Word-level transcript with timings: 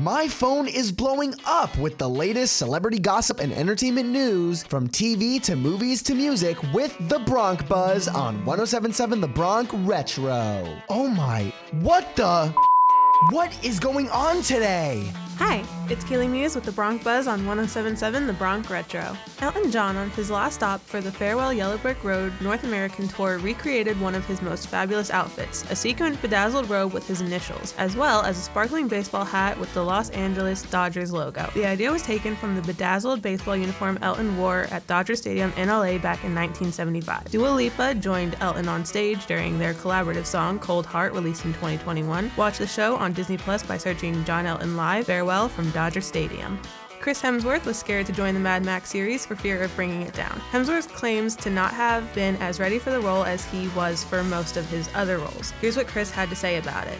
my 0.00 0.26
phone 0.26 0.66
is 0.66 0.90
blowing 0.90 1.34
up 1.44 1.76
with 1.76 1.98
the 1.98 2.08
latest 2.08 2.56
celebrity 2.56 2.98
gossip 2.98 3.38
and 3.38 3.52
entertainment 3.52 4.08
news 4.08 4.62
from 4.62 4.88
TV 4.88 5.42
to 5.42 5.54
movies 5.54 6.00
to 6.02 6.14
music 6.14 6.56
with 6.72 6.96
The 7.10 7.18
Bronc 7.18 7.68
Buzz 7.68 8.08
on 8.08 8.36
1077 8.46 9.20
The 9.20 9.28
Bronc 9.28 9.68
Retro. 9.86 10.66
Oh 10.88 11.06
my, 11.06 11.52
what 11.82 12.16
the? 12.16 12.48
What 13.30 13.54
is 13.62 13.78
going 13.78 14.08
on 14.08 14.40
today? 14.40 15.12
Hi, 15.42 15.64
it's 15.88 16.04
Kaleigh 16.04 16.28
Muhs 16.28 16.54
with 16.54 16.64
the 16.64 16.72
Bronc 16.72 17.02
Buzz 17.02 17.26
on 17.26 17.46
1077 17.46 18.26
The 18.26 18.32
Bronc 18.34 18.68
Retro. 18.68 19.16
Elton 19.40 19.70
John, 19.70 19.96
on 19.96 20.10
his 20.10 20.30
last 20.30 20.56
stop 20.56 20.82
for 20.82 21.00
the 21.00 21.10
Farewell 21.10 21.50
Yellow 21.50 21.78
Brick 21.78 22.04
Road 22.04 22.34
North 22.42 22.62
American 22.62 23.08
tour, 23.08 23.38
recreated 23.38 23.98
one 23.98 24.14
of 24.14 24.26
his 24.26 24.42
most 24.42 24.68
fabulous 24.68 25.10
outfits 25.10 25.64
a 25.70 25.74
sequined 25.74 26.20
bedazzled 26.20 26.68
robe 26.68 26.92
with 26.92 27.08
his 27.08 27.22
initials, 27.22 27.74
as 27.78 27.96
well 27.96 28.20
as 28.20 28.36
a 28.36 28.42
sparkling 28.42 28.86
baseball 28.86 29.24
hat 29.24 29.58
with 29.58 29.72
the 29.72 29.82
Los 29.82 30.10
Angeles 30.10 30.60
Dodgers 30.64 31.10
logo. 31.10 31.50
The 31.54 31.64
idea 31.64 31.90
was 31.90 32.02
taken 32.02 32.36
from 32.36 32.54
the 32.54 32.60
bedazzled 32.60 33.22
baseball 33.22 33.56
uniform 33.56 33.98
Elton 34.02 34.36
wore 34.36 34.66
at 34.70 34.86
Dodger 34.86 35.16
Stadium 35.16 35.54
in 35.56 35.70
LA 35.70 35.96
back 35.96 36.22
in 36.22 36.34
1975. 36.34 37.30
Dua 37.30 37.48
Lipa 37.48 37.94
joined 37.94 38.36
Elton 38.40 38.68
on 38.68 38.84
stage 38.84 39.24
during 39.24 39.58
their 39.58 39.72
collaborative 39.72 40.26
song 40.26 40.58
Cold 40.58 40.84
Heart, 40.84 41.14
released 41.14 41.46
in 41.46 41.54
2021. 41.54 42.30
Watch 42.36 42.58
the 42.58 42.66
show 42.66 42.96
on 42.96 43.14
Disney 43.14 43.38
Plus 43.38 43.62
by 43.62 43.78
searching 43.78 44.22
John 44.26 44.44
Elton 44.44 44.76
Live 44.76 45.06
Farewell 45.06 45.29
from 45.30 45.70
Dodger 45.70 46.00
Stadium. 46.00 46.60
Chris 46.98 47.22
Hemsworth 47.22 47.64
was 47.64 47.78
scared 47.78 48.04
to 48.06 48.12
join 48.12 48.34
the 48.34 48.40
Mad 48.40 48.64
Max 48.64 48.90
series 48.90 49.24
for 49.24 49.36
fear 49.36 49.62
of 49.62 49.74
bringing 49.76 50.02
it 50.02 50.12
down. 50.12 50.40
Hemsworth 50.50 50.88
claims 50.88 51.36
to 51.36 51.50
not 51.50 51.72
have 51.72 52.12
been 52.16 52.34
as 52.36 52.58
ready 52.58 52.80
for 52.80 52.90
the 52.90 52.98
role 52.98 53.22
as 53.22 53.44
he 53.44 53.68
was 53.68 54.02
for 54.02 54.24
most 54.24 54.56
of 54.56 54.68
his 54.68 54.90
other 54.92 55.18
roles. 55.18 55.52
Here's 55.60 55.76
what 55.76 55.86
Chris 55.86 56.10
had 56.10 56.30
to 56.30 56.36
say 56.36 56.58
about 56.58 56.88
it. 56.88 56.98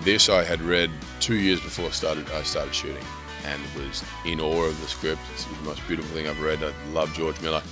This 0.00 0.30
I 0.30 0.44
had 0.44 0.62
read 0.62 0.90
two 1.20 1.36
years 1.36 1.60
before 1.60 1.84
I 1.84 1.90
started, 1.90 2.30
I 2.30 2.42
started 2.42 2.74
shooting 2.74 3.04
and 3.44 3.62
was 3.76 4.02
in 4.24 4.40
awe 4.40 4.64
of 4.64 4.80
the 4.80 4.88
script. 4.88 5.20
It's 5.34 5.44
the 5.44 5.62
most 5.62 5.86
beautiful 5.86 6.10
thing 6.16 6.26
I've 6.26 6.40
read. 6.40 6.62
I 6.64 6.72
love 6.92 7.12
George 7.12 7.38
Miller. 7.42 7.62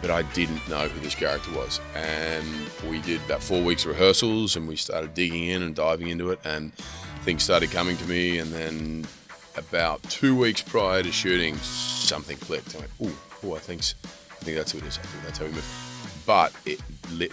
But 0.00 0.12
I 0.12 0.22
didn't 0.22 0.66
know 0.68 0.86
who 0.86 1.00
this 1.00 1.16
character 1.16 1.50
was. 1.56 1.80
And 1.96 2.46
we 2.88 3.00
did 3.00 3.20
about 3.22 3.42
four 3.42 3.62
weeks 3.62 3.84
of 3.84 3.90
rehearsals 3.90 4.54
and 4.54 4.68
we 4.68 4.76
started 4.76 5.12
digging 5.12 5.44
in 5.48 5.62
and 5.62 5.74
diving 5.74 6.06
into 6.06 6.30
it. 6.30 6.38
And 6.44 6.72
things 7.22 7.42
started 7.42 7.70
coming 7.70 7.96
to 7.96 8.08
me. 8.08 8.38
And 8.38 8.52
then 8.52 9.06
about 9.56 10.02
two 10.04 10.36
weeks 10.36 10.62
prior 10.62 11.02
to 11.02 11.12
shooting, 11.12 11.56
something 11.56 12.36
clicked. 12.38 12.76
I 12.76 12.80
went, 12.80 12.90
"Ooh, 13.02 13.46
ooh, 13.46 13.54
I 13.54 13.58
think, 13.58 13.82
I 14.04 14.44
think 14.44 14.56
that's 14.56 14.72
who 14.72 14.78
it 14.78 14.84
is. 14.84 14.98
I 14.98 15.02
think 15.02 15.24
that's 15.24 15.38
how 15.38 15.46
we 15.46 15.52
move." 15.52 15.86
But 16.26 16.52
it, 16.64 16.80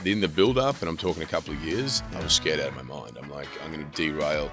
in 0.05 0.21
the 0.21 0.27
build-up, 0.27 0.81
and 0.81 0.89
I'm 0.89 0.97
talking 0.97 1.21
a 1.21 1.27
couple 1.27 1.53
of 1.53 1.63
years, 1.63 2.02
I 2.16 2.23
was 2.23 2.33
scared 2.33 2.59
out 2.59 2.69
of 2.69 2.75
my 2.75 2.81
mind. 2.81 3.17
I'm 3.21 3.29
like, 3.29 3.47
I'm 3.63 3.71
going 3.71 3.88
to 3.88 3.95
derail, 3.95 4.52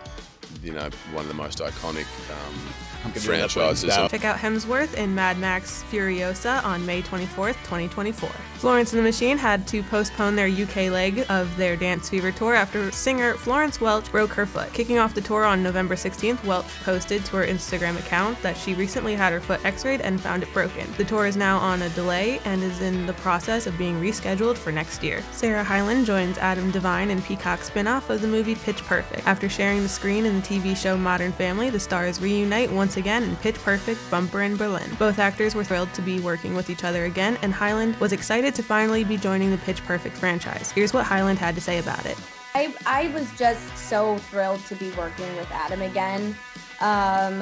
you 0.62 0.72
know, 0.72 0.90
one 1.12 1.22
of 1.22 1.28
the 1.28 1.34
most 1.34 1.60
iconic 1.60 2.04
um, 2.30 3.12
franchises. 3.12 3.94
Check 4.10 4.24
out 4.24 4.36
Hemsworth 4.36 4.94
in 4.94 5.14
Mad 5.14 5.38
Max 5.38 5.82
Furiosa 5.90 6.62
on 6.64 6.84
May 6.84 7.00
24th, 7.02 7.54
2024. 7.64 8.28
Florence 8.64 8.94
and 8.94 9.00
the 9.00 9.04
Machine 9.04 9.36
had 9.36 9.66
to 9.66 9.82
postpone 9.82 10.36
their 10.36 10.48
UK 10.48 10.90
leg 10.90 11.26
of 11.28 11.54
their 11.58 11.76
Dance 11.76 12.08
Fever 12.08 12.32
tour 12.32 12.54
after 12.54 12.90
singer 12.92 13.34
Florence 13.34 13.78
Welch 13.78 14.10
broke 14.10 14.32
her 14.32 14.46
foot. 14.46 14.72
Kicking 14.72 14.96
off 14.96 15.12
the 15.12 15.20
tour 15.20 15.44
on 15.44 15.62
November 15.62 15.94
16th, 15.96 16.42
Welch 16.46 16.64
posted 16.82 17.26
to 17.26 17.36
her 17.36 17.44
Instagram 17.44 17.98
account 17.98 18.40
that 18.40 18.56
she 18.56 18.72
recently 18.72 19.14
had 19.14 19.34
her 19.34 19.40
foot 19.40 19.62
x 19.66 19.84
rayed 19.84 20.00
and 20.00 20.18
found 20.18 20.42
it 20.42 20.50
broken. 20.54 20.90
The 20.96 21.04
tour 21.04 21.26
is 21.26 21.36
now 21.36 21.58
on 21.58 21.82
a 21.82 21.90
delay 21.90 22.40
and 22.46 22.62
is 22.62 22.80
in 22.80 23.04
the 23.04 23.12
process 23.12 23.66
of 23.66 23.76
being 23.76 24.00
rescheduled 24.00 24.56
for 24.56 24.72
next 24.72 25.02
year. 25.02 25.22
Sarah 25.30 25.62
Hyland 25.62 26.06
joins 26.06 26.38
Adam 26.38 26.70
Devine 26.70 27.10
in 27.10 27.20
Peacock's 27.20 27.66
spin-off 27.66 28.08
of 28.08 28.22
the 28.22 28.28
movie 28.28 28.54
Pitch 28.54 28.82
Perfect. 28.84 29.26
After 29.26 29.46
sharing 29.46 29.82
the 29.82 29.90
screen 29.90 30.24
in 30.24 30.36
the 30.36 30.46
TV 30.46 30.74
show 30.74 30.96
Modern 30.96 31.32
Family, 31.32 31.68
the 31.68 31.78
stars 31.78 32.18
reunite 32.18 32.72
once 32.72 32.96
again 32.96 33.24
in 33.24 33.36
Pitch 33.36 33.56
Perfect 33.56 34.00
Bumper 34.10 34.40
in 34.40 34.56
Berlin. 34.56 34.90
Both 34.98 35.18
actors 35.18 35.54
were 35.54 35.64
thrilled 35.64 35.92
to 35.92 36.00
be 36.00 36.18
working 36.20 36.54
with 36.54 36.70
each 36.70 36.84
other 36.84 37.04
again, 37.04 37.36
and 37.42 37.52
Hyland 37.52 37.96
was 37.96 38.14
excited 38.14 38.53
to 38.54 38.62
finally 38.62 39.04
be 39.04 39.16
joining 39.16 39.50
the 39.50 39.58
Pitch 39.58 39.84
Perfect 39.84 40.16
franchise. 40.16 40.70
Here's 40.70 40.92
what 40.92 41.04
Hyland 41.04 41.38
had 41.38 41.54
to 41.54 41.60
say 41.60 41.78
about 41.78 42.04
it. 42.06 42.16
I, 42.54 42.74
I 42.86 43.08
was 43.08 43.30
just 43.36 43.76
so 43.76 44.18
thrilled 44.18 44.64
to 44.66 44.76
be 44.76 44.90
working 44.92 45.34
with 45.36 45.50
Adam 45.50 45.82
again. 45.82 46.36
Um, 46.80 47.40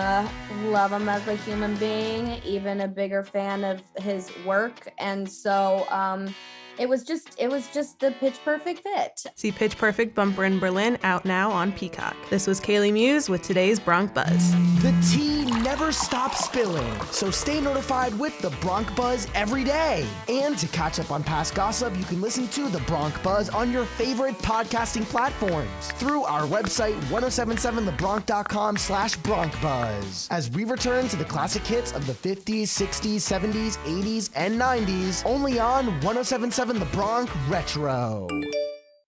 love 0.71 0.93
him 0.93 1.09
as 1.09 1.27
a 1.27 1.35
human 1.35 1.75
being, 1.77 2.41
even 2.45 2.81
a 2.83 2.89
bigger 2.89 3.25
fan 3.25 3.65
of 3.65 3.83
his 3.97 4.31
work. 4.45 4.93
And 4.99 5.31
so, 5.31 5.87
um, 5.91 6.35
it 6.79 6.89
was 6.89 7.05
just 7.05 7.35
it 7.39 7.51
was 7.51 7.69
just 7.69 8.01
the 8.01 8.13
pitch 8.13 8.39
perfect 8.45 8.81
fit. 8.81 9.25
See 9.37 9.53
Pitch 9.53 9.77
Perfect 9.77 10.15
Bumper 10.15 10.45
in 10.45 10.59
Berlin 10.59 10.99
out 11.03 11.25
now 11.25 11.51
on 11.51 11.73
Peacock. 11.73 12.17
This 12.31 12.47
was 12.47 12.61
Kaleigh 12.61 12.93
Muhs 12.93 13.29
with 13.29 13.43
today's 13.43 13.79
Bronc 13.79 14.15
Buzz. 14.15 14.53
The 14.83 14.95
tea 15.13 15.45
never 15.63 15.93
stops 15.93 16.45
spilling, 16.45 17.01
so 17.11 17.31
stay 17.31 17.61
notified 17.61 18.19
with 18.19 18.39
the 18.41 18.51
Bronc 18.61 18.95
Buzz 18.97 19.29
every 19.35 19.65
day. 19.65 20.07
And 20.29 20.59
to 20.59 20.67
catch 20.69 20.99
up 20.99 21.11
on 21.11 21.23
past 21.23 21.55
gossip, 21.55 21.97
you 21.97 22.05
can 22.05 22.21
listen 22.21 22.49
to 22.49 22.69
the 22.69 22.81
Bronc 22.81 23.23
Buzz 23.23 23.49
on 23.49 23.71
your 23.73 23.85
favorite 23.85 24.37
podcasting 24.39 25.05
platforms 25.05 25.93
through 25.93 26.25
our 26.25 26.43
website 26.43 26.99
1077thebronc.com 27.05 28.77
slash 28.77 29.17
Bronc 29.17 29.61
Buzz. 29.61 30.29
As 30.31 30.51
we 30.51 30.65
return 30.65 31.09
to 31.09 31.17
the 31.17 31.25
classic 31.25 31.65
hits 31.67 31.93
of 31.93 32.07
the 32.07 32.13
50s, 32.13 32.63
60s, 32.63 33.17
70s, 33.17 33.77
80s, 33.79 34.31
and 34.35 34.61
90s, 34.61 35.25
only 35.25 35.59
on 35.59 35.87
1077 36.03 36.62
In 36.71 36.79
the 36.79 36.85
Bronc 36.87 37.29
Retro. 37.49 38.29